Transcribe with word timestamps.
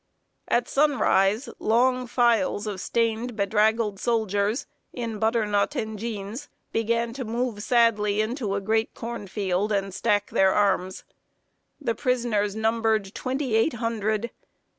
At 0.47 0.67
sunrise, 0.67 1.47
long 1.59 2.07
files 2.07 2.65
of 2.65 2.81
stained, 2.81 3.35
bedraggled 3.35 3.99
soldiers, 3.99 4.65
in 4.91 5.19
butternut 5.19 5.75
and 5.75 5.99
jeans, 5.99 6.49
began 6.71 7.13
to 7.13 7.23
move 7.23 7.61
sadly 7.61 8.19
into 8.19 8.55
a 8.55 8.61
great 8.61 8.95
corn 8.95 9.27
field, 9.27 9.71
and 9.71 9.93
stack 9.93 10.31
their 10.31 10.53
arms. 10.55 11.03
The 11.79 11.93
prisoners 11.93 12.55
numbered 12.55 13.13
twenty 13.13 13.53
eight 13.55 13.73
hundred. 13.73 14.31